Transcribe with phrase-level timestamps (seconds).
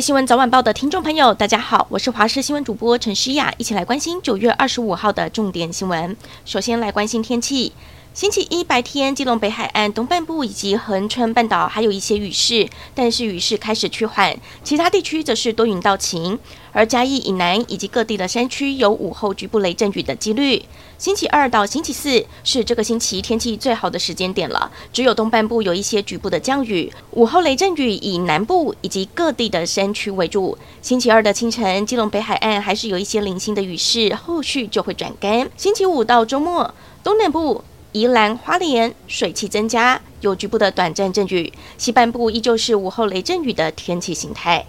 [0.00, 6.16] 新闻早晚报的听众朋友，大家好，我是华视新闻主播陈诗雅，一起来关心九月二十五号的重点新闻。
[6.44, 7.72] 首先来关心天气。
[8.14, 16.36] 星期一白天，基隆北海岸东半部以及恒春半岛还有一些雨势，但是雨势开始趋缓，其他地区则是多云到晴。
[16.72, 20.62] 而嘉义以南以及各地的山区有午后局部雷阵雨的几率。
[20.98, 30.58] 星期二到星期四是这个星期天气最好的时间点了，只有东半部有一些局部的降雨，午后雷阵雨以南部以及各地的山区为主。
[30.82, 35.48] 星期二的清晨，基隆北海岸还是有一些零星的雨势，后续就会转干。
[35.56, 37.62] 星期五到周末，东南部。
[37.92, 44.66] 宜兰花莲水汽增加，有局部的短暂阵雨；西半部依旧是午后雷阵雨的天气形态。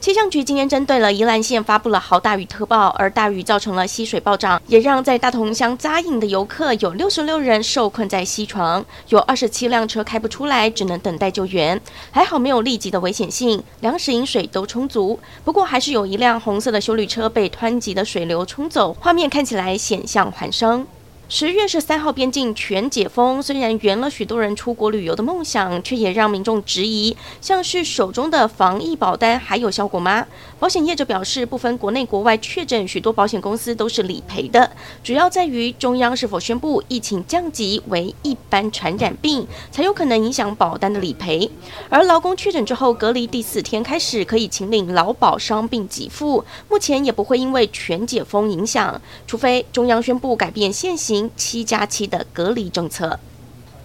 [0.00, 11.78] 气象局今天针对了宜兰县发布了豪大雨特报，而大雨造成了溪水暴涨，也让在大同乡扎营的游客有六十六人受困在溪床，有二十七辆车开不出来，只能等待救援。
[12.10, 15.20] 还好没有立即的危险性，粮食饮水都充足。
[15.44, 20.86] 不过还是有一辆红色的修理车被湍急的水流冲走，画面看起来险象环生。
[21.32, 30.26] 十月十三号边境全解封，虽然圆了许多人出国旅游的梦想，却也让民众质疑，像是手中的防疫保单还有效果吗？
[30.58, 34.68] 保险业者表示，不分国内国外确诊，许多保险公司都是理赔的，
[35.04, 41.48] 主要在于中央是否宣布疫情降级为一般传染病，才有可能影响保单的理赔。
[41.88, 51.19] 而劳工确诊之后隔离第四天开始可以请领劳保伤病给付，目前也不会因为全解封影响，除非中央宣布改变现行。
[51.36, 53.18] 七加七的隔离政策。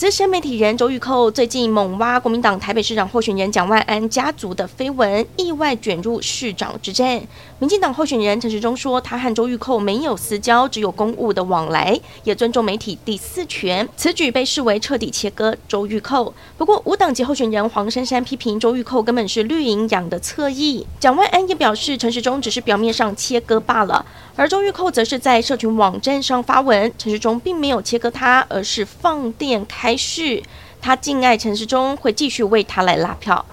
[0.00, 7.20] 资深媒体人周玉蔻最近猛挖国民党台北市长候选人蒋万安家族的绯闻，意外卷入市长之战。
[7.58, 13.86] 民进党候选人陈时中说，他和周玉蔻没有私交，只有公务的往来，也尊重媒体第四权。
[13.94, 16.32] 此举被视为彻底切割周玉蔻。
[16.56, 20.86] 不过，无党籍候选人黄珊珊批评周玉蔻根本是绿营养的侧翼。
[20.98, 24.06] 蒋万安也表示，陈时中只是表面上切割罢了。
[24.34, 30.40] 而周玉蔻则是在社群网站上发文，陈时中并没有切割他，而是放电开还是。
[30.80, 33.44] 他敬爱陈时中，会继续为他来拉票。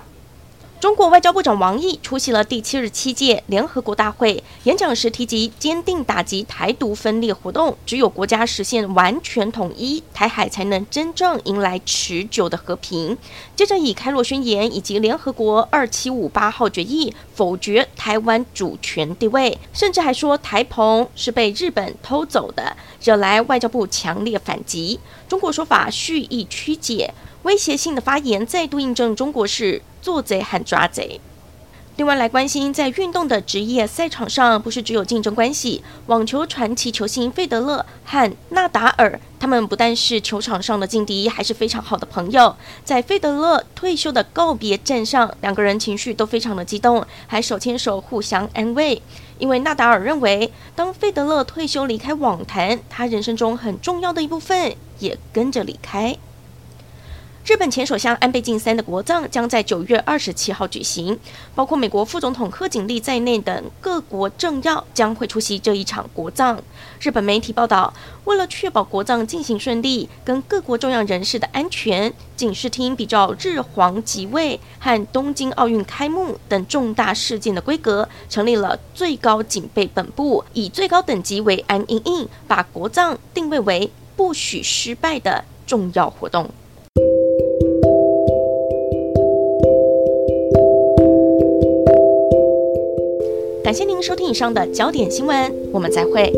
[0.79, 13.17] 中国外交部长王毅出席了第七十七届联合国大会，演讲时提及坚定打击台独分裂活动，只有国家实现完全统一，台海才能真正迎来持久的和平。
[13.55, 24.99] 接着以开罗宣言以及联合国二七五八号决议否决台湾主权地位，甚至还说台澎是被日本偷走的，惹来外交部强烈反击。
[25.27, 27.15] 中国说法蓄意曲解。
[27.43, 31.19] 威胁性的发言再度印证中国是做贼和抓贼。
[31.95, 35.83] 另外来关心，在运动的职业赛场上，不是只有竞争关系。
[36.05, 42.55] 网球传奇球星费德勒和纳达尔，他们不但是球场上的劲敌，还是非常好的朋友。
[42.85, 49.01] 在费德勒退休的告别战上，两个人情绪都非常的激动，还手牵手互相安慰。
[49.39, 56.15] 因为纳达尔认为，当费德勒退休离开网坛，他人生中很重要的一部分也跟着离开。
[57.47, 61.17] 日本前首相安倍晋三的国葬将在九月二十七号举行，
[61.55, 66.61] 包括美国副总统贺锦丽在内等各国政要将会出席这一场国葬。
[66.99, 67.93] 日本媒体报道，
[68.25, 86.49] 为了确保国葬进行顺利，跟各国重要人士的安全，警视厅比照日皇即位和东京奥运开幕等重大事件的规格，成立了最高警备本部，以最高等级为安因应，把国葬定位为不许失败的重要活动。
[93.67, 96.31] 感谢您收听以上的焦点新闻，我们再会。